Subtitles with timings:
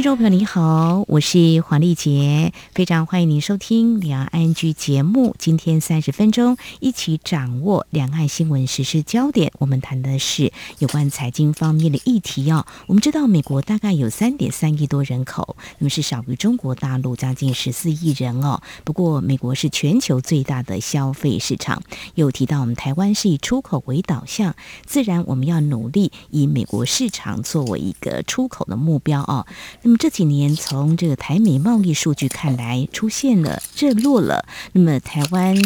[0.00, 5.36] 听众朋友你好，我是黄丽杰，非常欢迎您收听两岸 ING 节目。
[5.38, 9.52] 今天三十分钟，一起掌握两岸新闻时事焦点。
[9.58, 12.64] 我们谈的是有关财经方面的议题哦。
[12.86, 18.62] 我们知道美国大概有三点三亿多人口，那么是少于中国大陆将近十四亿人哦。
[18.84, 21.82] 不过美国是全球最大的消费市场。
[22.14, 29.46] 又提到我们台湾是以出口为导向，自然我们要努力以美国市场作为一个出口的目标哦。
[29.90, 34.46] 么这几年，从这个台美贸易数据看来，出现了热络了。
[34.72, 35.56] 那么台湾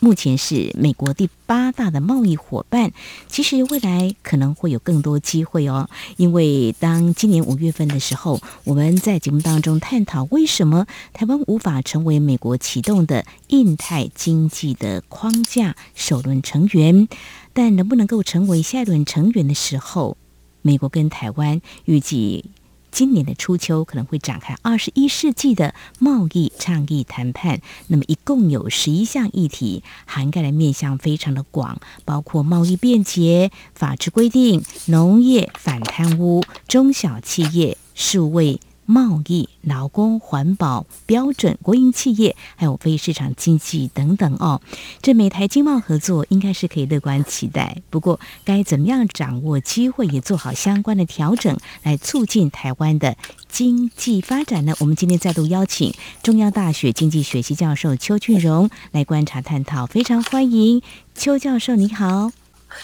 [0.00, 2.92] 目前是美国第八大的贸易伙伴，
[3.28, 5.88] 其实未来可能会有更多机会哦。
[6.16, 17.08] 因为当今年五月份的时候，我们在节目当中探讨为什么台湾无法成为美国启动的印太经济的框架首轮成员，
[17.52, 20.16] 但能不能够成为下一轮成员的时候，
[20.62, 22.50] 美国跟台湾预计。
[22.90, 38.60] 今年的初秋可能会展开二十一世纪的贸易倡议谈判，那么一共有十一项议题，涵盖的面向非常的广，包括贸易便捷、法制规定、农业、反贪污、中小企业、数位。
[38.90, 44.60] 贸易、劳工、环保标准、国营企业，还有非市场经济等等哦，
[45.00, 47.80] 这美台经贸合作应该是可以乐观期待。
[47.88, 53.16] 不过，该怎么样掌握机会，也做好相关的调整，来促进台湾的
[53.48, 54.74] 经济发展呢？
[54.80, 60.82] 我们今天再度邀请中央大学经济学系教授邱俊荣来观察探讨，非常欢迎
[61.14, 62.32] 邱教授，你好。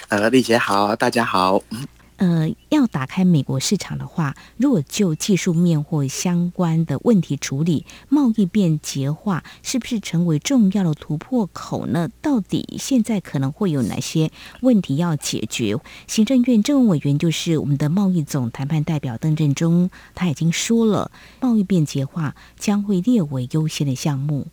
[0.07, 1.61] 呃，丽姐好，大家好。
[2.17, 12.11] 呃，要打开美国市场的话，如果就技术面或相关的问题处理，贸易便捷化是不是成为重要的突破口呢？
[12.23, 14.31] 到底现在可能会有哪些
[14.63, 15.77] 问题要解决？
[16.07, 24.47] 行政院政务委员就是我们的贸易总谈判代表邓振中，他已经说了，贸易便捷化将会列为优先的项目。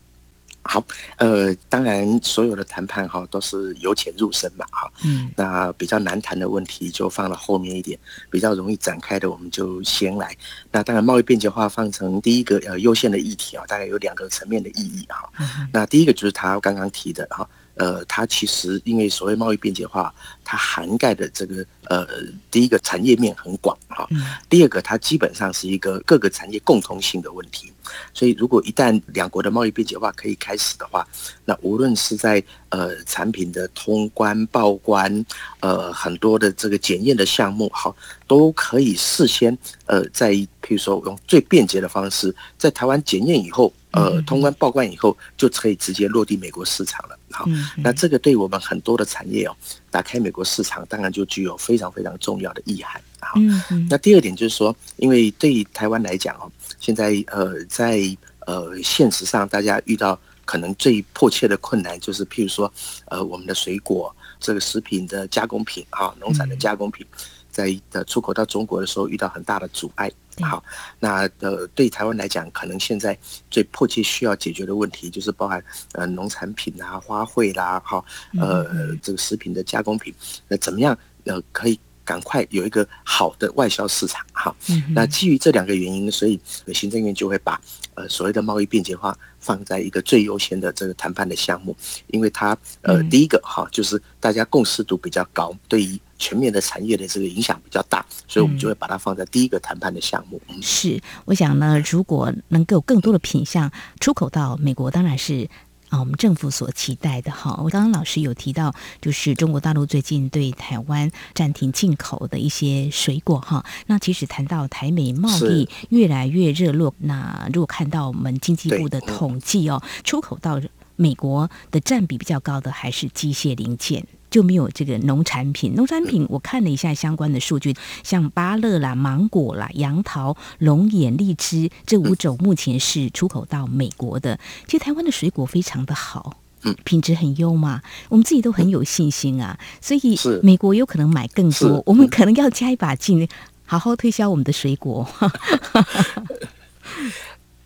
[0.63, 0.83] 好，
[1.17, 10.35] 呃，当然，所有的谈判哈都是由浅入深嘛，哈，嗯，那比较难谈的问题就放到后面一点，比较容易展开的我们就先来。
[10.71, 15.29] 那当然，贸易便捷化放成第一个呃优先的议题啊，大概有两个层面的意义哈。
[15.71, 17.47] 那第一个就是他刚刚提的哈。
[17.75, 20.13] 呃，它其实因为所谓贸易便捷化，
[20.43, 22.07] 它涵盖的这个呃，
[22.51, 24.07] 第一个产业面很广哈，
[24.47, 27.71] 第二个它基本上是一个各个产业共通性的问题，
[28.13, 31.07] 所以如果一旦两国的贸易便捷化可以开始的话，
[31.45, 35.25] 那无论是在呃产品的通关报关，
[35.61, 37.95] 呃很多的这个检验的项目，好，
[38.27, 43.71] 都可以事先呃在譬如说用最便捷的方式，在台湾检验以后。
[43.95, 47.15] 呃，通关报关以后，就可以直接落地美国市场了。
[47.29, 47.45] 好，
[47.77, 49.55] 那这个对我们很多的产业哦，
[49.91, 52.99] 打开美国市场，当然就具有非常非常重要的意涵。
[53.19, 53.39] 好，
[53.87, 58.01] 那第二点就是说，因为对于台湾来讲哦，现在呃，在
[58.47, 62.71] 呃现实上，大家遇到可能最迫切的困难，就是譬如说，
[63.05, 67.05] 呃，我们的水果这个食品的加工品啊，农产的加工品，
[67.51, 70.11] 在呃出口到中国的时候，遇到很大的阻碍。
[70.41, 70.63] 好，
[70.99, 73.15] 那呃，对台湾来讲，可能现在
[73.51, 78.03] 最迫切需要解决的问题，就是包含呃农产品啊、花卉啦，哈，
[78.39, 80.11] 呃，这个食品的加工品，
[80.47, 84.25] 那怎么样呃可以赶快有一个好的外销市场？
[84.33, 84.55] 哈，
[84.93, 86.39] 那基于这两个原因，所以
[86.73, 87.59] 行政院就会把
[87.95, 91.75] 呃所谓的贸易便捷化放在一个最优先的这个谈判的项目，
[92.07, 95.99] 因为它呃第一个哈就是大家共识度比较高，对于。
[96.19, 100.39] 全面的产业的这个影响比较大，所以我们就会把它放在第一个谈判的项目。
[100.47, 103.69] 嗯，是，我想呢，如果能够更多的品项
[103.99, 105.49] 出口到美国，当然是
[105.93, 107.61] 啊，我们政府所期待的哈。
[107.63, 113.63] 我刚刚老师有提到，就是中国大陆最近对台湾暂停进口的一些水果哈。
[113.85, 120.59] 那其实谈到台美贸易越来越热络，那如果看到我们经济部的统计哦，出口到
[120.95, 124.05] 美国的占比比较高的还是机械零件。
[124.29, 125.75] 就没有这个农产品。
[125.75, 134.39] 农产品我看了一下相关的数据，像芭乐啦、芒果啦、杨桃、龙眼、荔枝这五种，目前是出口到美国的。
[134.65, 136.37] 其实台湾的水果非常的好，
[136.83, 139.59] 品质很优嘛，我们自己都很有信心啊。
[139.79, 143.29] 所以美国有可能买更多，我们可能要加一把劲，
[143.67, 145.07] 好好推销我们的水果。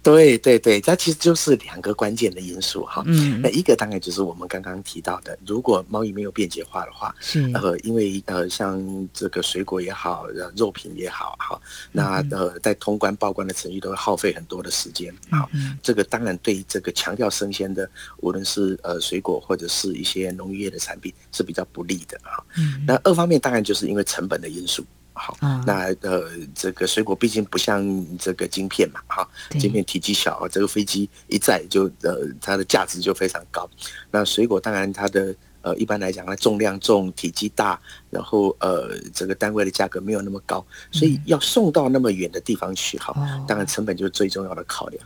[0.03, 3.03] 对对对，它其实就是两个关键的因素哈。
[3.05, 8.81] 嗯，那一个当然就是我们刚刚提到的，如果贸易没有便捷化的话，是呃，因为呃，像
[9.13, 11.59] 这个水果也好，肉品也好，哈，
[11.91, 15.13] 那呃，在通关报关的程序都会耗费很多的时间。
[15.29, 15.49] 好，
[15.83, 17.89] 这个当然对这个强调生鲜的，
[18.21, 22.39] 无论是呃水果或者是一些农渔业的产品是比较不利的啊。
[22.57, 24.85] 嗯，那二方面当然就是因为成本的因素。
[25.17, 27.83] 好，那呃，这个水果毕竟不像
[28.17, 29.27] 这个晶片嘛，哈，
[29.59, 33.69] 晶片体积小，这个飞机一载就呃，它的价值就非常高。
[34.11, 35.35] 那水果当然它的。
[35.67, 37.77] 呃，一般来讲，它重量重、体积大，
[38.09, 43.13] 然后呃，这个单位的价格没有那么高，所以要送到那么远的地方去，哈，
[43.45, 45.03] 当然成本就是最重要的考量。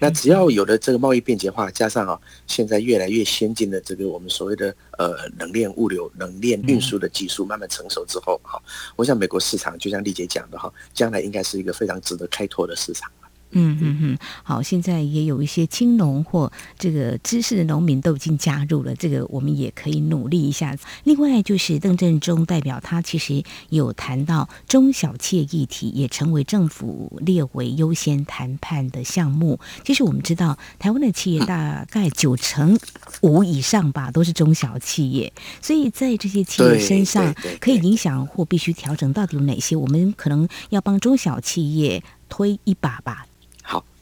[0.00, 8.60] 那只要有了这个贸易便捷化，加上啊，现在越来越先进的这个我们所谓的呃冷链物流、冷链运输的技术慢慢成熟之后，哈，
[8.96, 13.08] 我想美国市场就像丽姐讲的哈，将来应该是一个非常值得开拓的市场。
[13.52, 20.76] 嗯嗯嗯，好，现在也有一些青农或这个知识的农民都已经加入了，这个我们也可以努力一下。
[21.04, 29.58] 另外就是邓振中代表他其实有谈到中小企业议题，也成为政府列为优先谈判的项目。
[29.84, 32.78] 其实我们知道，台湾的企业大概九成
[33.22, 39.74] 五以上吧，都是中小企业，所以在这些企业身上可以影响或必须调整，到底有哪些？
[39.74, 43.26] 我们可能要帮中小企业推一把吧。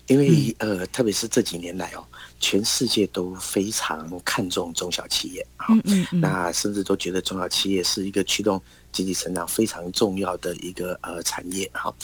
[0.08, 2.04] 因为呃，特别是这几年来哦，
[2.40, 8.60] 全世界都非常看重中小企业啊，嗯嗯嗯，那甚至都觉得中小企业是一个驱动
[8.90, 11.94] 经济成长非常重要的一个呃产业哈。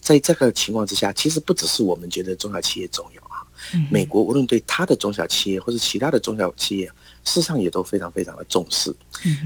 [0.00, 3.42] 在这个情况之下，其实不只是我们觉得中小企业重要啊，
[3.90, 6.90] 美国无论对它的中小企业或是其他的中小企业。
[7.24, 8.94] 事实上也都非常非常的重视。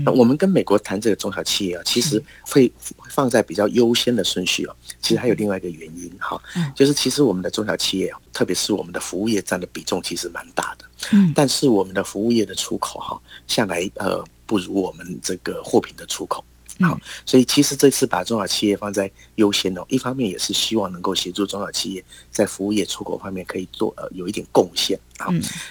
[0.04, 2.70] 那我们跟美国谈这个中小企业啊，其实会
[3.08, 4.76] 放在比较优先的顺序哦。
[5.00, 6.40] 其实还有另外一个原因哈，
[6.75, 10.84] 就是其实我们的中小企业啊，特别是我们的服务业占的比重其实蛮大的。
[11.34, 16.44] 但是我们的服务业的出口哈，向来呃不如我们这个货品的出口。
[16.80, 24.98] 好，所以其实这次把中小企业放在优先哦，一方面也是希望能够协助中小企业在服务业出口方面可以做呃有一点贡献。
[25.19, 25.26] 啊。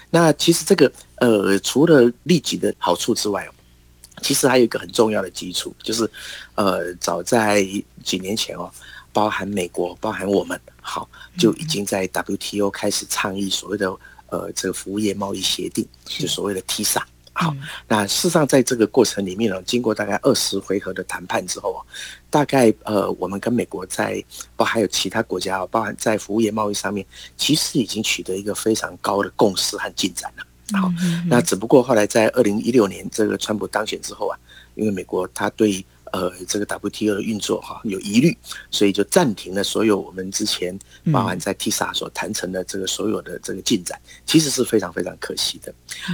[0.10, 3.52] 那其实这个呃除了立即的好处之外哦，
[4.22, 6.10] 其实还有一个很重要的基础，就是
[6.56, 7.66] 呃早在
[8.04, 8.70] 几年前哦，
[9.14, 13.90] 包含美国、包含我们，好就已经在 WTO 开始倡议所谓的
[14.30, 17.02] 呃这个服务业贸易协定，就所谓的 TISA。
[17.40, 17.56] 好，
[17.88, 21.86] 那事实上，在这个过程里面呢，经过大概二十回合的谈判之后，
[22.32, 24.24] 大概呃，我们跟美国在，
[24.56, 27.06] 包含还有其他国家，包含在服务业贸易上面，
[27.38, 30.80] 其实已经取得一个非常高的共识和进展了。
[30.82, 30.92] 好，
[31.28, 34.38] 那只不过后来在二零一六年这个川普当选之后啊，
[34.74, 35.86] 因为美国他对。
[36.12, 38.38] 呃，这个 WTO 的运作哈有疑虑，
[38.72, 40.78] 所以就暂停了所有我们之前
[41.12, 45.74] 包含在 TISA 所谈成的这个所有的这个进展，其实是非常非常可惜的。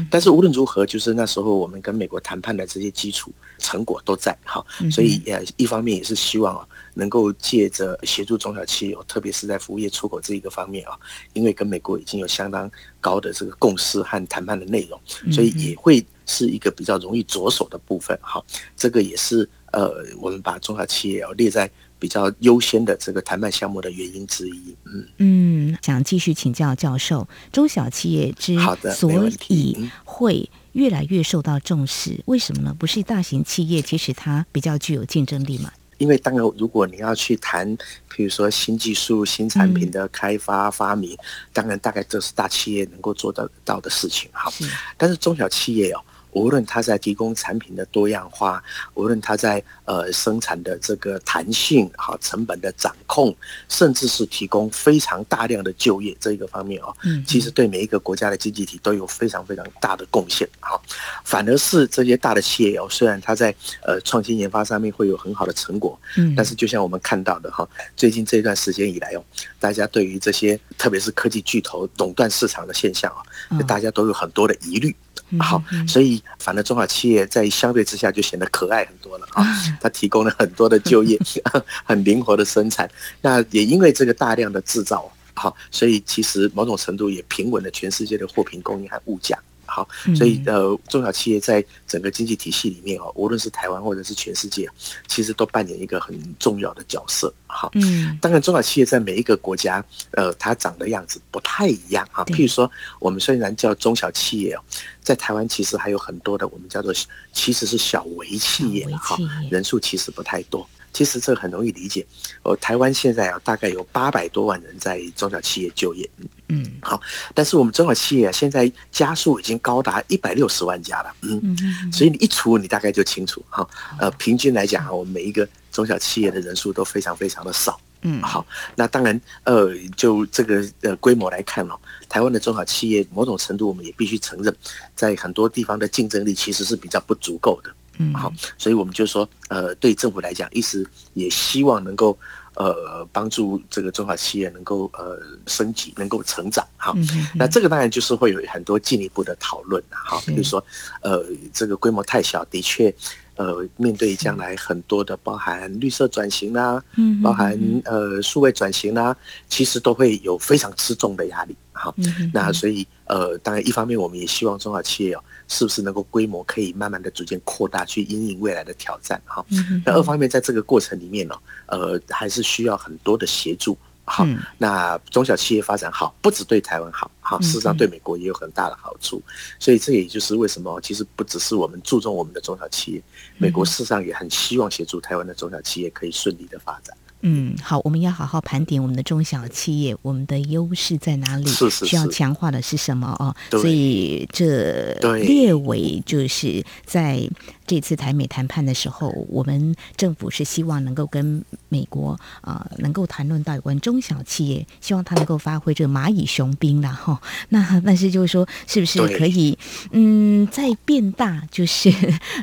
[0.09, 10.97] 但是无论如何，就是那时候我们跟美国谈判的这些基础成果都在哈，所以呃一方面也是希望啊能够借着协助中小企业，特别是在服务业出口这一个方面啊，
[11.33, 12.69] 因为跟美国已经有相当
[12.99, 14.99] 高的这个共识和谈判的内容，
[15.31, 18.43] 所以也会是一个比较容易着手的部分哈。
[18.77, 19.49] 这个也是。
[19.73, 24.75] 呃，我们把中小企业要列在比较优先的这个谈判项目的原因之一。
[24.85, 28.55] 嗯嗯，想继续请教教授，中小企业之
[28.93, 29.11] 所
[29.47, 32.75] 以会越来越受到重视，为什么呢？
[32.77, 35.71] 不是大型企业，其实它比较具有竞争力嘛？
[35.97, 37.75] 因为当然，如果你要去谈，
[38.15, 41.17] 比如说新技术、新产品的开发、发明，
[41.51, 44.29] 当然大概这是大企业能够做得到的事情。
[44.33, 44.51] 哈，
[44.97, 46.03] 但是中小企业哦。
[46.33, 48.63] 无论它在提供产品的多样化，
[48.93, 53.35] 无论它在呃生产的这个弹性、好成本的掌控，
[53.69, 56.93] 甚至是提供非常大量的就业这一个方面哦，
[57.25, 60.47] 其实对每一个国家的经济体都有非常非常大的贡献。
[60.59, 60.81] 好，
[61.23, 63.53] 反而是这些大的企业哦，虽然它在
[63.85, 69.23] 呃创新研发上面会有很好的成果，嗯，但是就像我们看到的哈，最近这段时间以来哦，
[69.59, 74.95] 大家对于这些特别是科技巨头垄断市场的现象啊，大家都有很多的疑虑。
[75.39, 79.45] 好，所以反正中小企业在相对之下就显得可爱很多了啊！
[79.81, 81.19] 它提供了很多的就业
[81.83, 82.89] 很灵活的生产。
[83.21, 89.37] 那也因为这个大量的制造，好，所以其实某种程度也平稳了全世界的货品供应和物价。
[89.65, 94.69] 好，所以呃，中小企业在整个经济体系里面哦，无论是台湾或者是全世界，
[95.07, 97.33] 其实都扮演一个很重要的角色。
[97.47, 102.23] 好，嗯，当然中小企业在每一个国家，呃，它长的样子不太一样啊。
[102.25, 104.61] 譬如说，我们虽然叫中小企业哦，
[105.01, 106.93] 在台湾其实还有很多的我们叫做
[107.31, 109.17] 其实是小微企业哈，
[109.49, 110.67] 人数其实不太多。
[110.91, 112.05] 其实这很容易理解。
[112.43, 116.07] 呃，台湾现在啊，大概有八百多万人在中小企业就业。
[116.53, 117.01] 嗯，好，
[117.33, 121.11] 但是我们中小企业啊，现在家数已经高达一百六十万家了。
[121.21, 123.67] 嗯嗯，所以你一除，你大概就清楚哈。
[123.97, 127.79] 呃，平均来讲啊，我们每一个中小企业的人数都非常非常的少。
[128.05, 128.45] 嗯，好，
[128.75, 131.79] 那当然，呃，就这个呃规模来看哦，
[132.09, 134.53] 台湾的中小企业某种程度我们也必须承认，
[134.93, 137.73] 在很多地方的竞争力其实是比较不足够的。
[137.99, 142.17] 嗯，好，所以我们就说，呃，对政府来讲，一时也希望能够
[142.55, 146.65] 呃帮助这个中小企业能够呃升级，能够成长。
[146.77, 146.93] 哈，
[147.35, 150.21] 那这个当然就是会有很多进一步的讨论哈。
[150.25, 150.63] 比如说，
[151.01, 152.93] 呃，这个规模太小，的确。
[153.35, 159.17] 呃，面对将来很多的包含绿色转型啦、啊，嗯，包含呃数位转型啦、啊，
[159.49, 161.55] 其实都会有非常吃重的压力。
[161.73, 161.93] 好，
[162.31, 169.21] 那所以呃，当然一方面我们也希望中小企业哦，是不是能够规模可以慢慢的逐渐扩大，去因应未来的挑战。
[169.25, 169.45] 哈，
[169.85, 173.77] 那二方面在这个过程里面呢，呃，还是需要很多的协助。
[174.05, 174.27] 好，
[174.57, 179.21] 那中小企业发展好，不只对台湾好，好，事实上对美国也有很大的好处。
[179.57, 183.03] 所以这也就是为什么，其实不只是我们注重我们的中小企业，
[183.37, 186.95] 美国事实上也很希望协助台湾的中小企业可以顺利的发展。
[187.25, 191.47] 嗯，好，我们要好好盘点我们的中小企业，我们的优势在哪里？
[191.47, 193.33] 是是是，需要强化的是什么哦？
[193.49, 197.25] 所以这列为就是在
[197.65, 202.11] 这次台美谈判的时候，我们政府是希望能够跟美国
[202.41, 207.21] 啊、呃，能够谈论到有关中小企业，希望它能够发挥这个蚂蚁雄兵了哈。
[207.47, 209.57] 那但是就是说，是不是可以
[209.91, 211.89] 嗯再变大，就是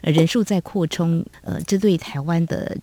[0.03, 1.23] 人数在扩充？
[1.43, 2.75] 呃，这对台湾的。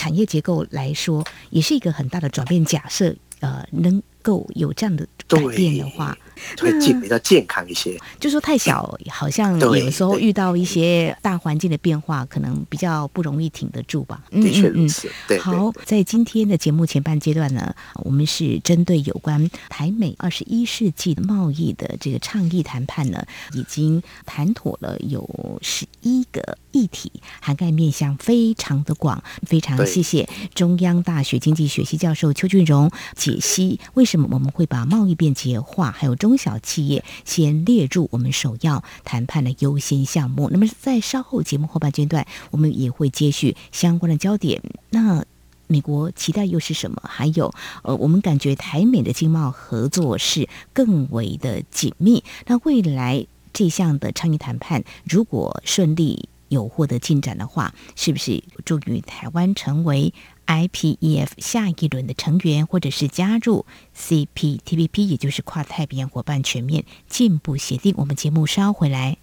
[0.00, 2.64] 产业结构来说，也是一个很大的转变。
[2.64, 6.16] 假设呃，能够有这样的改变的话。
[6.58, 14.22] 会健比较健康一些，就说太小，好像有时候遇到一些大环境的变化，可能比较不容易挺得住吧。
[14.30, 15.10] 的确如此。
[15.28, 29.22] 对，好，在今天的节目前半阶段呢，我们是针对有关台美二十一世纪的贸易的这个倡议谈判呢，已经谈妥了有十一个议题，涵盖面向非常的广。
[29.46, 36.29] 非常谢谢中央大学经济学系教授邱俊荣解析为什么我们会把贸易便捷化，还有中。
[36.30, 40.48] 中小企业先列入我们首要谈判的优先项目。
[40.52, 44.62] 那么在稍后节目后半阶段，我们也会接续相关的焦点。
[44.90, 45.24] 那
[45.66, 47.02] 美国期待又是什么？
[47.04, 52.22] 还有，呃，我们感觉台美的经贸合作是更为的紧密。
[52.46, 60.14] 那未来这项的倡议谈判如果顺利有获得进展的话，是不是助于台湾成为
[60.50, 63.64] ？IPEF 下一轮的成员，或者是加入
[63.96, 67.94] CPTPP，也就是跨太平洋伙伴全面进步协定。
[67.98, 69.16] 我们节目稍回来。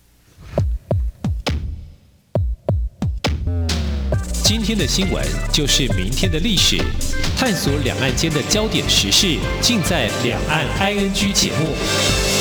[4.41, 6.77] 今天的新闻就是明天的历史，
[7.37, 12.36] 探索两岸间的焦点时事，尽在《两岸 ING》节目。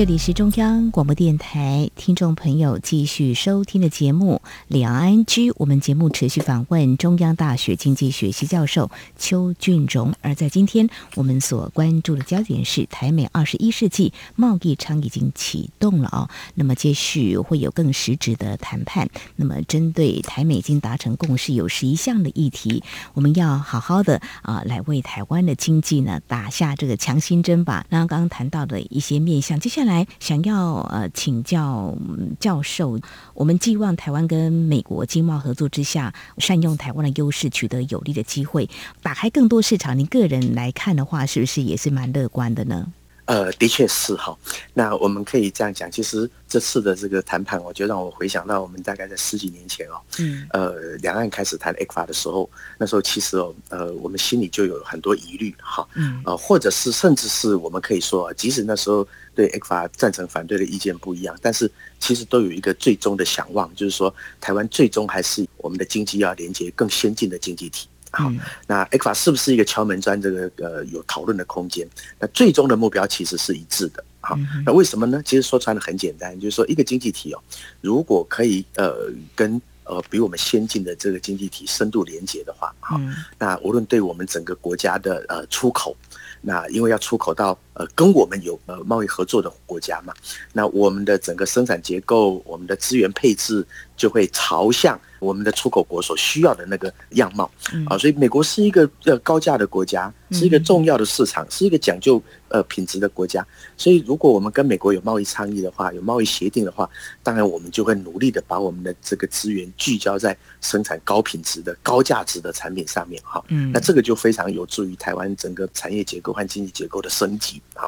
[0.00, 10.14] 这里是中央广播电台听众朋友继续收听的节目《两岸居》，我们节目持续访问中央大学经济学系教授邱俊荣。
[10.22, 16.30] 而在今天，我们所关注的焦点是台美二十一世纪贸易倡议已经启动了哦。
[16.54, 19.06] 那么，接续会有更实质的谈判。
[19.36, 27.84] 那么，针对台美已经达成共识有十一项的议题，我们要好好的啊，来为台湾的经济呢打下这个强心针吧。
[27.90, 29.89] 那刚刚谈到的一些面向，接下来。
[29.90, 31.94] 来，想要呃请教
[32.38, 32.98] 教授，
[33.34, 38.70] 我们寄望台湾跟美国经贸合作之下，善用台湾的优势，取得有利的机会，
[39.02, 39.98] 打开更多市场。
[39.98, 42.86] 您个人来看的话，是不是也是蛮乐观的呢？
[43.26, 44.36] 呃，的确是哈。
[44.74, 59.06] 那我们可以这样讲，其实这次的这个谈判，我就让我回想到我们大概在十几年前哦，嗯，呃，两岸开始谈 ECFA 的时候，那时候其实哦，呃，我们心里就有很多疑虑哈，嗯，呃，或者是甚至是我们可以说，即使那时候
[59.40, 67.88] 对 ECFA 赞成反对的意见不一样，但是其实都有一个最终的想望，就是说台湾最终还是我们的经济要连接更先进的经济体。
[68.10, 68.30] 好，
[68.66, 70.20] 那 ECFA 是不是一个敲门砖？
[70.20, 71.88] 这个呃，有讨论的空间。
[72.18, 74.04] 那最终的目标其实是一致的。
[74.20, 75.22] 好，那为什么呢？
[75.24, 77.40] 其实说穿了很简单，就是说一个经济体哦，
[77.80, 83.00] 如果可以呃跟呃比我们先进的这个经济体深度连接的话，好，
[83.38, 85.96] 那无论对我们整个国家的呃出口，
[86.42, 90.14] 那因为要出口到呃跟我们有呃贸易合作的国家嘛，
[90.52, 93.66] 那我们的整个生产结构，我们的资源配置
[94.00, 94.98] 就会朝向。
[95.20, 97.44] 我们的出口国所需要的那个样貌
[97.86, 103.46] 啊，所以美国是一个呃高价的国家是一个重要的市场，是一个讲究呃品质的国家。
[103.76, 106.88] 所以，如果我们跟美国有贸易倡议的话，有贸易协定的话，
[107.22, 113.44] 当然我们就会努力的把我们的这个资源聚焦在生产高品质的、高价值的产品上面哈。
[113.48, 117.86] 嗯，那这个就非常有助于台湾整个产业结构和经济结构的升级啊。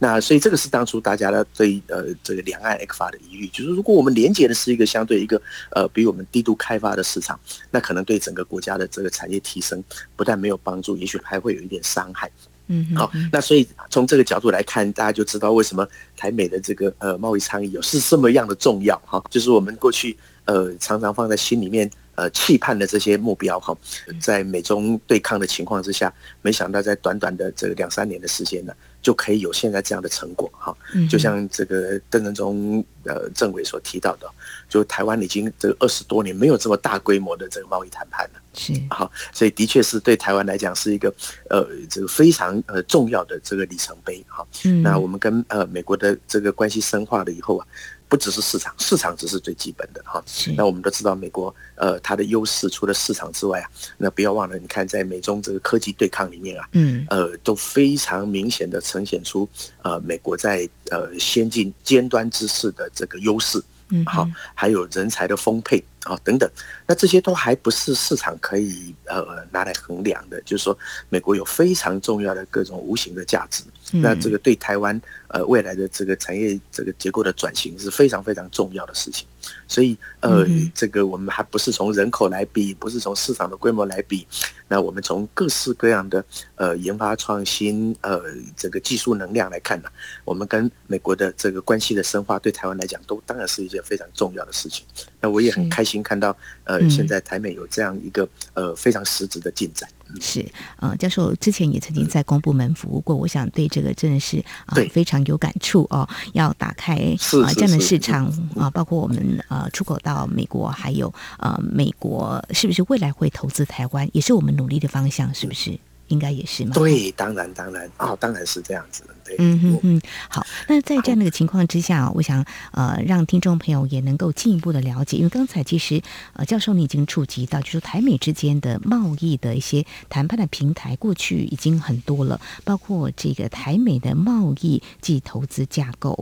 [0.00, 5.40] 那所以这个是当初大家的对呃这个两岸 ECFA 的疑虑，就是如果我们连接的是一个相对一个
[5.70, 7.38] 呃比我们低度开发的市场，
[7.70, 9.82] 那可能对整个国家的这个产业提升
[10.16, 12.30] 不但没有帮助，也许还会有一点伤害。
[12.68, 23.76] 嗯，好，那所以从这个角度来看，大家就知道为什么台美的这个呃贸易倡议有是这么样的重要哈，就是我们过去呃常常放在心里面呃期盼的这些目标哈，
[24.20, 28.72] 在美中对抗的情况之下，没想到在短短的这个两三年的时间呢。
[29.02, 30.74] 就可以有现在这样的成果哈，
[31.10, 34.26] 就像这个邓正中呃政委所提到的，
[34.68, 41.12] 就台湾已经这二十多年没有这么大规模的这个贸易谈判了，是好，所以的确是对台湾来讲是一个
[41.50, 44.46] 呃这个非常呃重要的这个里程碑哈。
[44.82, 47.66] 那我们跟呃美国的这个关系深化了以后啊。
[48.12, 50.22] 不只是市场，市场只是最基本的哈。
[50.54, 59.48] 那我们都知道，美国呃，它的优势除了市场之外啊，那不要忘了，你看在美中这个科技对抗里面啊，嗯，呃，都非常明显的呈现出
[59.80, 66.50] 呃，美国在呃先进尖端知识的这个优势，嗯，好，还有人才的丰沛啊等等，
[66.86, 70.76] 那这些都还不是市场可以呃拿来衡量的，就是说，
[71.08, 75.00] 美国有非常重要的各种无形的价值，那这个对台湾。
[75.28, 79.26] 呃，未来的这个产业这个结构的转型是非常非常重要的事情，
[79.66, 84.26] 所以呃，这个我们还不是从人口来比，不是从市场的规模来比，
[84.68, 86.24] 那我们从各式各样的
[86.56, 88.20] 呃研发创新呃
[88.56, 89.88] 这个技术能量来看呢，
[90.24, 94.84] 我们跟美国的这个关系的深化，对台湾来讲都当然是一件非常重要的事情。
[95.20, 99.88] 那我也很开心看到呃，现在台美有这样一个呃非常实质的进展。
[100.20, 100.44] 是，
[100.76, 106.06] 呃，教授之前也曾经在公部门服务过，我想对这个真的是啊、呃、非常有感触哦。
[106.34, 115.78] 要打开啊这样的市场啊，包括我们呃出口到美国，还有呃美国是不是未来会投资台湾，也是我们努力的方向，是不是？
[116.12, 116.72] 应该也是吗？
[116.74, 119.02] 对，当然当然啊、哦，当然是这样子。
[119.24, 120.44] 对，嗯嗯嗯，好。
[120.68, 126.02] 那在这样的一个情况之下，我想呃，让听众朋友也能够进一步的了解，因为刚才其实
[126.34, 136.18] 呃，教授你已经触及到，就是台美之间的贸易的一些谈判的平台，过去已经很多了，包括这个台美的贸易及投资架构。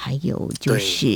[0.00, 1.06] 还有就是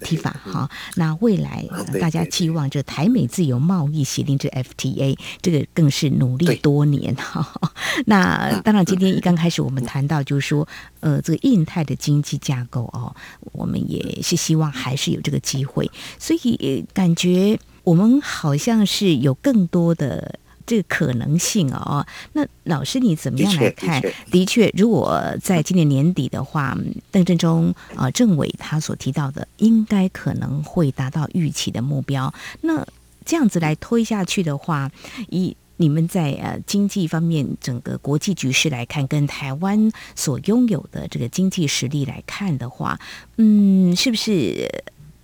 [0.00, 1.64] TIFA 哈，那未来
[2.00, 7.46] 大家期望这台美自由贸易协定这 FTA，这个更是努力多年哈。
[8.06, 10.66] 那当然，今天一刚开始我们谈到就是说，
[10.98, 13.14] 呃，这个印太的经济架构哦，
[13.52, 20.40] 我们也是希望还是有这个机会，所以感觉我们好像是有更多的。
[20.70, 24.00] 这个可能性哦，那老师你怎么样来看？
[24.30, 26.78] 的确，如果在今年年底的话，
[27.10, 32.32] 邓振中啊政委他所提到的，应该可能会达到预期的目标。
[32.60, 32.86] 那
[33.24, 34.88] 这样子来推下去的话，
[35.30, 42.96] 以你们在呃经济方面整个国际局势来看，跟台湾所拥有的这个经济实力来看的话，
[43.38, 44.70] 嗯，是不是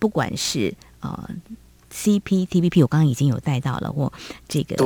[0.01, 1.31] 不管是呃
[1.97, 4.13] ？CPTPP 我刚刚已经有带到了，我
[4.47, 4.77] 这个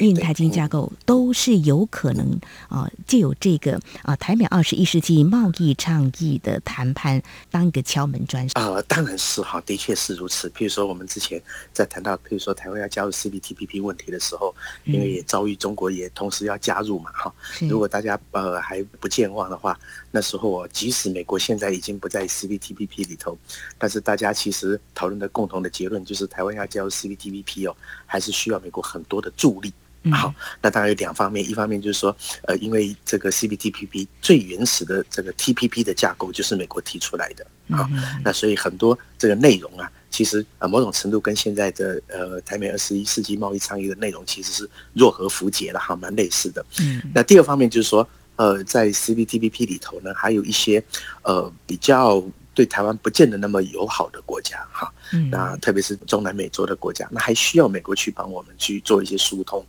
[0.00, 10.48] 印太经济架构都是有可能啊，借由这个啊台美二十一世纪贸易倡议的谈判当一个敲门砖啊，当然是哈，的确是如此。
[10.50, 14.54] 譬如说我们之前在谈到，譬如说台湾要加入 CPTPP 问题的时候，
[14.84, 17.34] 因为也遭遇中国也同时要加入嘛哈。
[17.68, 19.76] 如果大家呃还不健忘的话，
[20.12, 23.36] 那时候即使美国现在已经不在 CPTPP 里头，
[23.76, 26.59] 但是大家其实讨论的共同的结论就是台湾要。
[26.60, 29.72] 要加入 CPTPP 哦，还是需要美国很多的助力。
[30.10, 37.86] 好，那当然有两方面，一方面就是说，呃，因为这个 CPTPP 最原始的这个 TPP 的架构就是美国提出来的啊，
[38.24, 46.64] 那所以很多这个内容啊，其实呃某种程度跟现在的呃台美二十一世纪贸易倡议的内容其实是若合符节的哈，蛮类似的。
[46.80, 50.82] 嗯，那第二方面就是说，呃，在 CPTPP 里头呢，还有一些
[51.24, 52.24] 呃比较。
[52.60, 54.92] 对台湾不见得那么友好的国家，哈，
[55.30, 59.64] 那特别是中南美洲的国家，那还需要美国去帮我们去做一些疏通，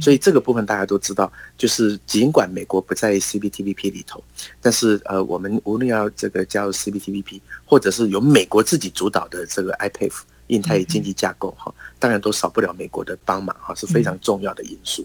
[0.00, 4.22] 所以这个部分大家都知道，就是尽管美国不在 CPTPP 里头，
[4.60, 10.12] 但是呃，我们无论要这个加入 CPTPP，或者是由美国自己主导的这个 IPEF
[10.46, 15.04] 印太经济架构，哈，当然都少不了美国的帮忙，哈，是非常重要的因素。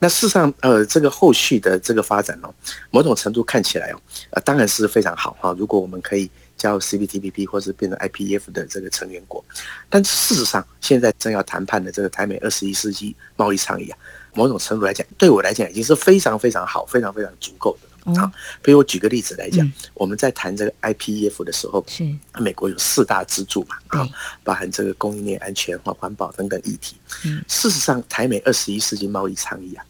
[0.00, 2.52] 那事实上，呃，这个后续的这个发展哦，
[2.90, 5.54] 某种程度看起来哦，呃，当然是非常好哈。
[5.56, 6.28] 如果我们可以。
[6.62, 9.44] 叫 CPTPP 或是变成 IPEF 的这个成员国。
[9.90, 13.98] 但事实上，现在正要谈判的这个台美二十一世纪贸易倡议啊，
[14.34, 17.88] 某种程度来讲，对我来讲已经是非常非常好、非常非常足够的。
[18.20, 18.30] 啊，
[18.62, 22.04] 比如我举个例子来讲，我们在谈这个 IPEF 的时候，是
[22.38, 24.08] 美国有四大支柱嘛，啊，
[24.44, 26.96] 包含这个供应链安全和环保等等议题。
[27.24, 29.84] 嗯事实上，台美二十一世纪贸易倡议啊。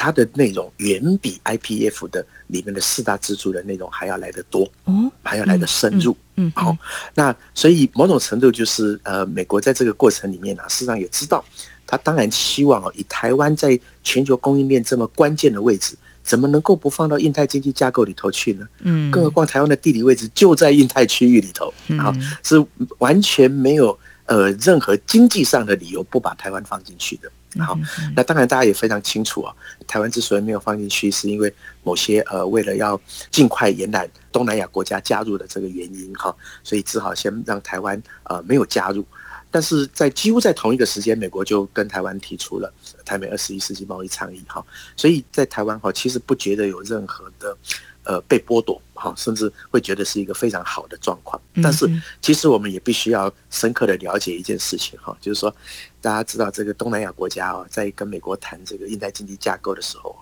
[0.00, 6.74] 它的内容远比 IPF 的里面的四大支柱的内容还要来得多，哦，还要来得深入，嗯，好，
[7.14, 11.44] 那所以某种程度就是，呃，美国在这个过程里面呢，事实上也知道，
[11.84, 18.68] 他当然希望哦，以台湾在全球供应链这么关键的位置，怎么能够不放到印太经济架构里头去呢？
[18.82, 22.64] 嗯，更何况台湾的地理位置就在印太区域里头，好，是
[22.98, 27.28] 完全没有呃任何经济上的理由不把台湾放进去的。
[27.60, 27.78] 好，
[28.14, 29.54] 那当然大家也非常清楚啊。
[29.86, 39.04] 台湾之所以没有放进去，是因为某些呃，为了要尽快延揽东南亚国家加入的这个原因哈，所以只好先让台湾呃没有加入。
[39.50, 42.72] 但是在几乎在同一个时间，美国就跟台湾提出了
[43.04, 44.64] 台美二十一世纪贸易倡议哈，
[44.96, 47.56] 所以在台湾哈其实不觉得有任何的。
[48.04, 51.38] 呃，被剥夺，哈，甚至会觉得是一个非常好的状况。
[51.62, 51.86] 但是，
[52.22, 55.54] 其实我们也必须要深刻的了解一件事情，哈，就是说，
[56.00, 60.16] 大家知道这个东南亚国家啊，在跟美国谈这个印太经济架构的时候，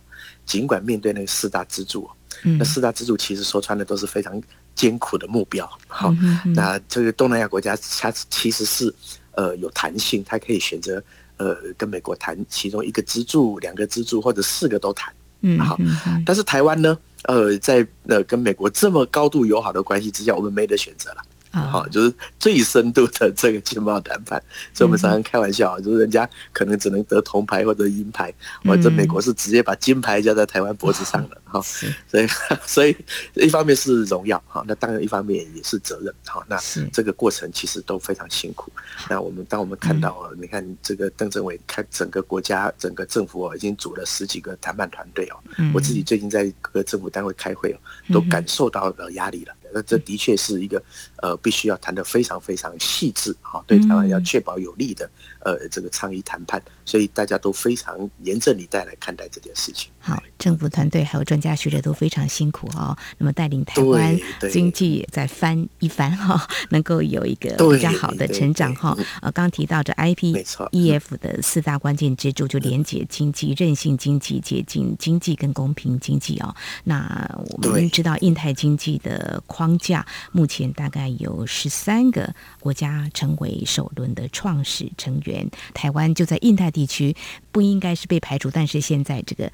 [0.44, 2.10] 尽管面对那个四大支柱，
[2.58, 4.42] 那四大支柱其实说穿的都是非常
[4.76, 6.14] 艰苦的目标，好，
[6.54, 8.94] 那这个东南亚国家它其实是
[9.32, 11.02] 呃有弹性，它可以选择
[11.38, 15.76] 呃跟美国谈其中一个支柱、两个支柱或者四个都谈，嗯，好，
[16.24, 16.96] 但是台湾呢？
[17.22, 21.22] 呃，在呃跟美国这么高度友好的关系之下，我们没得选择了。
[21.64, 24.42] 好，就是最深度的这个经贸谈判，
[24.74, 28.32] 所以我们常常开玩笑，就是人家可能只能得铜牌或者银牌，
[28.64, 31.60] 或者美国是直接把金牌交在台湾脖子上的哈。
[32.06, 32.26] 所以，
[32.66, 32.96] 所以
[33.34, 36.44] 一方面是荣耀哈，那当然一方面也是责任哈。
[36.48, 36.58] 那
[36.92, 38.70] 这个过程其实都非常辛苦。
[39.08, 45.36] 那我们当我们看到，你看这个邓政委看整个国家整个政府哦，已经组了十几个谈判团队哦。
[45.72, 47.78] 我自己最近在各个政府单位开会哦，
[48.12, 49.54] 都感受到了压力了。
[49.72, 50.82] 那这的确是一个，
[51.22, 55.08] 呃，必须要谈得非常非常细致哈，对台湾要确保有利的，
[55.40, 59.90] 呃，这个倡议谈判，所以大家都非常严阵以待来看待这件事情。
[59.98, 64.16] 好，政府团队还有专家学者都非常辛苦哦，那么带领台湾
[64.50, 68.96] 经济再翻一番哈，能够有一个比较好的成长哈。
[69.20, 76.54] 呃，刚提到这 IPEF 的四大关键支柱，就廉洁经济、韧性经济、洁净经济跟公平经济哦。
[76.84, 87.16] 那我们知道印太经济的框框架，目前大概有十三个国家成为首轮的创始成员，台湾就在印太地区，
[87.50, 89.50] 不应该是被排除，但是现在这个。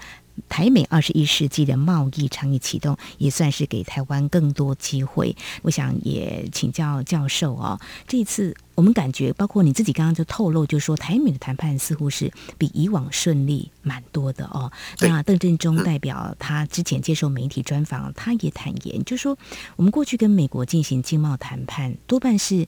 [0.48, 5.36] 台美二十一世纪的贸易倡议启动，也算是给台湾更多机会。
[5.62, 14.72] 我想也请教教授哦，这次我们感觉，包括你自己刚刚就透露，就说台美的谈判似乎是比以往顺利蛮多的哦。
[15.00, 19.36] 那邓振中代表他之前接受媒体专访，他也坦言，就说
[19.76, 22.66] 我们过去跟美国进行经贸谈判，多半是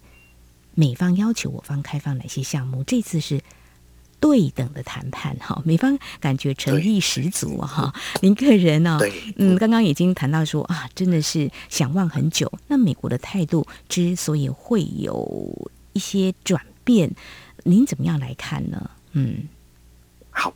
[0.75, 3.41] 美方要求我方开放哪些项目，这次是。
[4.25, 7.93] 对等的谈判哈，美方感觉诚意十足哈。
[8.23, 8.99] 您个人呢？
[9.37, 12.51] 嗯，刚刚已经谈到说啊，真的是想望很久。
[12.67, 17.15] 那美国的态度之所以会有一些转变，
[17.65, 18.91] 您怎么样来看呢？
[19.13, 19.47] 嗯，
[20.31, 20.55] 好，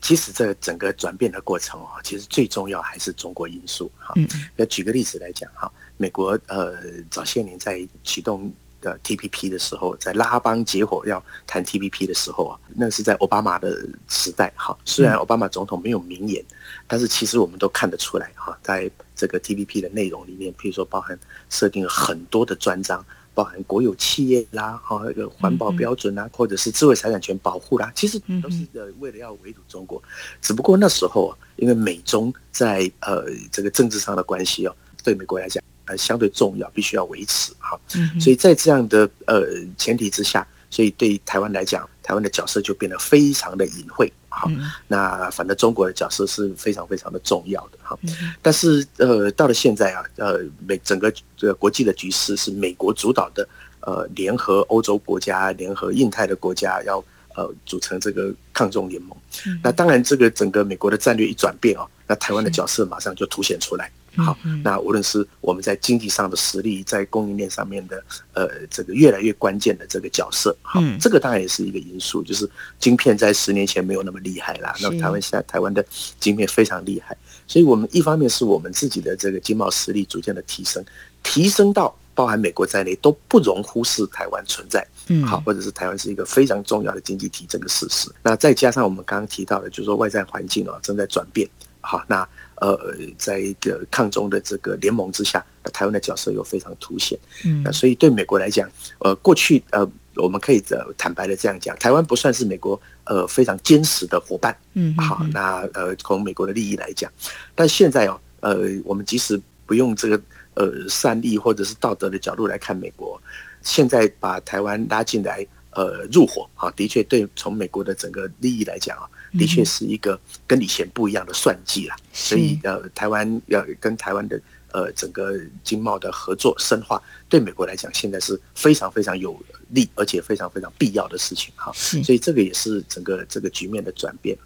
[0.00, 4.12] 其实这整个转变的过程哦，其实最重要还是中国因素哈。
[4.14, 6.76] 嗯，要举个例子来讲哈，美国呃
[7.10, 8.54] 早些年在启动。
[8.80, 14.76] 的 TPP 的时候，在拉帮结伙要谈 TPP 的时候啊，那是在奥巴马的时代哈。
[14.84, 16.44] 虽然奥巴马总统没有明言，
[16.86, 21.18] 但是其实我们都看得出来哈，在这个 TPP 的内容里面，譬如说包含
[21.50, 30.02] 设定了很多的专章，包含国有企业啦，哈，那个环保标准啊，或者是智慧财产权保护啦，其实都是呃为了要围堵中国。
[30.40, 35.62] 只不过那时候啊，因为美中在呃这个政治上的关系哦，对美国来讲。
[35.88, 37.80] 呃，相对重要，必须要维持哈，
[38.20, 39.46] 所以在这样的呃
[39.78, 44.50] 前提之下，所以对台湾来讲，台湾的角色就变得非常的隐晦哈。
[44.86, 47.98] 那反正中国的角色是非常非常的重要的哈。
[48.42, 53.48] 但是呃，到了现在啊，呃，美整个这个国际的局势是美国主导的，
[53.80, 57.02] 呃，联合欧洲国家、联合印太的国家要
[57.34, 59.16] 呃组成这个抗中联盟。
[59.62, 63.90] 那当然，这个整个美国的战略一转变哦，那台湾的角色马上就凸显出来。
[64.18, 74.74] 好，那无论是我们在经济上的实力，在供应链上面的，呃，这个越来越关键的这个角色，好，这个当然也是一个因素，就是晶片在十年前没有那么厉害啦。
[74.80, 75.84] 那台湾现在台湾的
[76.18, 80.84] 晶片非常厉害，所以我们一方面是我们自己的这个经贸实力逐渐的提升，
[81.22, 88.10] 提升到包含美国在内，都不容忽视台湾存在，嗯，好，或者是台湾是一个非常重要的经济体这个事实。
[88.22, 91.48] 那再加上我们刚刚提到的，就是说外在环境啊正在转变，
[91.80, 92.28] 好，那
[92.60, 98.68] 呃，在一个抗中的这个联盟之下，台湾的角色又非常凸显，嗯，那所以对美国来讲，
[98.98, 100.62] 呃，过去呃，我们可以
[100.96, 107.10] 坦白的这样讲，台湾不算是美国呃非常坚实的伙伴，嗯，好，那呃从美国的利益来讲，
[107.54, 110.20] 但现在哦，呃，我们即使不用这个。
[110.54, 113.16] 呃，善意或者是道德的角度来看，美国
[113.62, 121.96] 现在把台湾拉进来，呃，入伙啊，的确对从美国的整个利益来讲啊，的确是一个跟以前不一样的算计了。
[122.12, 124.40] 所以呃，台湾要跟台湾的
[124.72, 129.32] 呃整个经贸的合作深化，对美国来讲现在是非常非常有
[129.70, 131.72] 利，而且非常非常必要的事情哈。
[131.74, 134.36] 所以这个也是整个这个局面的转变。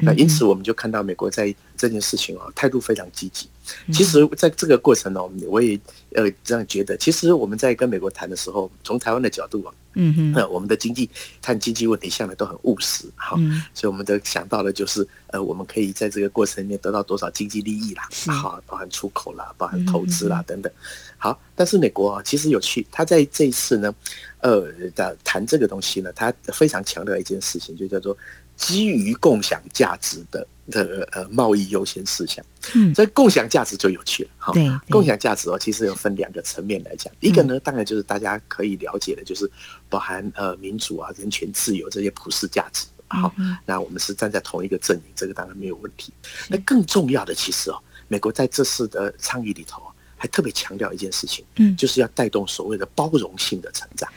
[0.00, 3.48] 那因此我们就看到美国在这件事情啊，态度非常积极。
[3.92, 5.78] 其实，在这个过程呢，我也
[6.14, 6.96] 呃这样觉得。
[6.96, 11.08] 其实我们在跟美国谈的时候，从台湾的角度啊，嗯哼，呃，我们的经济
[11.40, 13.36] 看经济问题向来都很务实，好，
[13.72, 20.70] 所以我们都想到的就是，呃，我们可以在这个过程里面得到多少经济利益啦，好，包含出口啦，包含投资啦等等。
[21.16, 23.94] 好，但是美国啊，其实有趣，他在这一次呢，
[24.42, 28.16] 呃，的谈这个东西呢，他非常强调一件事情，就叫做。
[28.54, 34.52] 基于共享价值的的呃贸易优先事项，嗯，所以共享价值就有趣了哈。
[34.52, 39.50] 对，共享价值哦，其实有分两个层面来讲，一个呢，当然就是大家可以了解的，就是
[39.88, 42.86] 包含呃民主啊、人权、自由这些普世价值。
[43.08, 46.12] 好，那我们是站在同一个阵营，这个当然没有问题。
[46.48, 49.82] 那更重要的，其实哦，美国在这次的倡议里头
[50.16, 54.08] 还特别强调一件事情，嗯，就是要带动所谓的包容性的成长，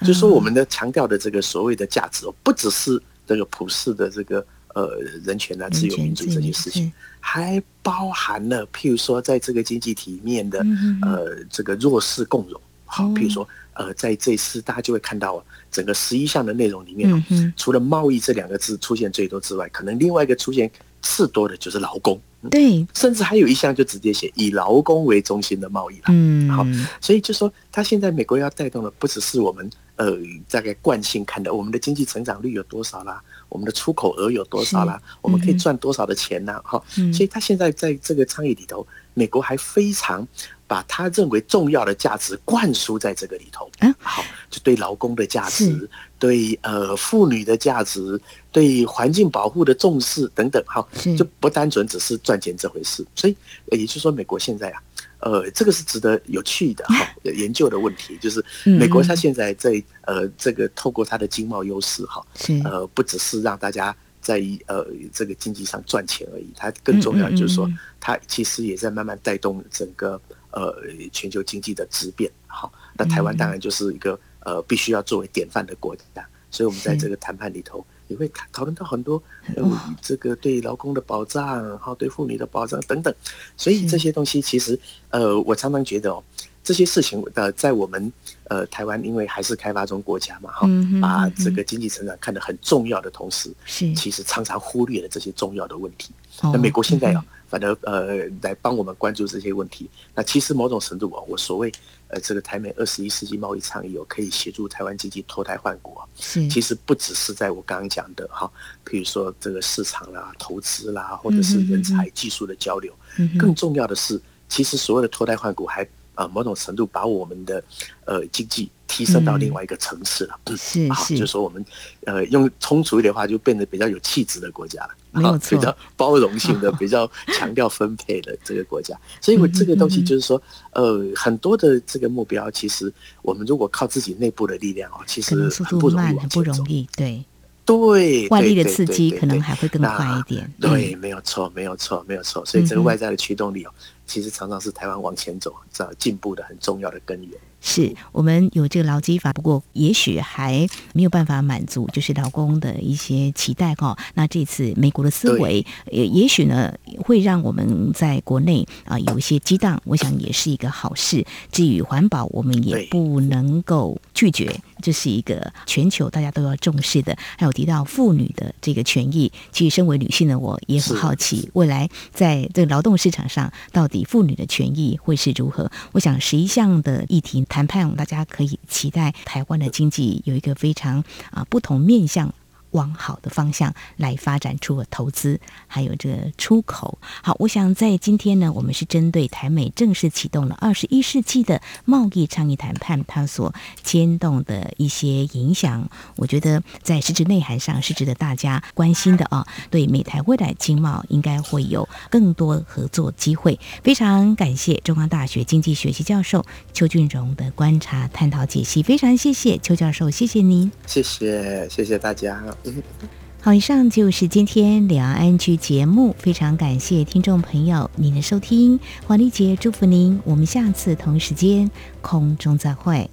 [0.00, 3.02] 就是说我们的强调的这个所谓的价值哦，不只是。
[3.28, 4.88] 这个普世的这个呃
[5.24, 10.64] 人权啊、自由民主这些事情，还包含了譬如说，在这个经济体面的
[11.02, 12.60] 呃这个弱势共荣。
[12.84, 20.70] 好，譬如说呃，在这一次大家就会看到整个十一项的内容里面，除了贸易这两个字出现最多之外，可能另外一个出现
[21.02, 22.16] 次多的就是劳工。
[22.50, 26.04] 对，甚至还有一项就直接写以劳工为中心的贸易了。
[26.08, 26.66] 嗯，好，
[27.00, 29.70] 所以就说他现在美国要带动的不只是我们。
[29.96, 30.14] 呃，
[30.50, 33.18] 大概惯性看的，我们的经济成长率有多少啦？
[33.48, 35.00] 我们的出口额有多少啦？
[35.02, 36.60] 嗯、我们可以赚多少的钱呢？
[36.62, 40.28] 哈、嗯，所以他现在在这个倡议里头，美国还非常
[40.66, 43.70] 把他认为重要的价值灌输在这个里头。
[43.78, 48.20] 嗯，好，就对劳工的价值，对呃妇女的价值，
[48.56, 50.82] 对环境保护的重视等等，哈，
[51.14, 53.04] 就不单纯只是赚钱这回事。
[53.14, 53.36] 所以
[53.70, 54.82] 也就是说，美国现在啊。
[55.18, 62.24] 呃，这个是值得有趣的哈研究的问题，就是美国它现在在呃这个透过它的经贸优势哈，
[62.64, 70.74] 呃不只是让大家在呃这个经济上赚钱而已，它更重要就是说，它其实也在慢慢带动整个呃
[71.10, 72.30] 全球经济的质变。
[72.46, 77.84] 好，那台湾当然就是一个呃必须要作为典范的国家，所以我们在这个谈判里头。
[78.08, 79.22] 也会讨论到很多，
[79.54, 79.64] 呃，
[80.00, 83.14] 这个对劳工的保障，好，对妇女的保障等等，
[83.56, 84.78] 所以这些东西其实，
[85.10, 86.22] 呃，我常常觉得哦，
[86.62, 88.12] 这些事情呃，在我们
[88.44, 90.68] 呃台湾，因为还是开发中国家嘛，哈，
[91.00, 96.12] 把这个经济成长看得很重要的同时，是其实常常忽略了这些重要的问题。
[96.42, 97.24] 那美国现在啊。
[97.48, 99.88] 反而呃，来帮我们关注这些问题。
[100.16, 101.70] 那其实某种程度啊，我所谓
[102.08, 106.06] 呃，这个台美二十一世纪贸易倡议，有可以协助台湾经济脱胎换骨啊。
[106.16, 108.50] 其实不只是在我刚刚讲的哈，
[108.84, 112.92] 比如说这个市场啦、投资啦，或者是人才、技术的交流。
[113.38, 117.62] 更重要的是，其实所谓的脱胎换骨，还呃某种程度把我们的
[118.04, 118.68] 呃经济。
[118.88, 121.62] 提升到另外一个层次了，嗯，是是，就是说我们，
[122.04, 124.80] 呃，用通俗一点的话，就变得比较有气质的国家
[125.12, 128.96] 了，啊，比较包容性的，比较强调分配的这个国家。
[129.20, 132.90] 所以，我这个东西就是说，呃，很多的这个目标，其实
[133.22, 137.24] 我们如果靠自己内部的力量哦，其实很不容易，很不容易，对。
[137.66, 140.50] 对，外力的刺激可能还会更快一点。
[140.60, 142.46] 对，没有错，没有错，没有错。
[142.46, 143.70] 所以这个外在的驱动力哦，
[144.06, 147.32] 其实常常是台湾往前走、找进步的很重要的根源。
[147.60, 153.96] 是我们有这个劳基法，不过也许还没有办法满足就是劳工的一些期待哈。
[154.14, 161.24] 那这次美国的思维，也也许呢会让我们在国内啊有一些激荡，我想也是一个好事。
[161.50, 164.60] 至于环保，我们也不能够拒绝。
[164.82, 169.32] 这是一个全球大家都要重视的，还有提到妇女的这个权益。
[169.50, 175.70] 其实，身为女性的我也很好奇，未来在这个劳动市场上，到底妇女的权益会是如何？
[175.92, 182.34] 我想，十一项的议题谈判，大家可以期待台湾的经济有一个非常啊不同面向。
[182.76, 186.98] 往好的方向来发展，出了投资，还有这个出口。
[187.22, 199.46] 好，我想在今天呢，我们是针对台美正式启动了二十一世纪的贸易倡议谈判，它所牵动的一些影响，我觉得在实质内涵上是值得大家关心的啊。
[199.70, 203.58] 对美台未来经贸应该会有更多合作机会。
[203.82, 212.44] 非常感谢中央大学经济学系教授邱俊荣的观察、探讨、解析，非常谢谢邱教授，谢谢您，谢谢，谢谢大家。
[213.40, 223.08] 好，以上就是今天两岸剧节目，非常感谢听众朋友您的收听，黄丽杰祝福您，我们下次同时间空中再会。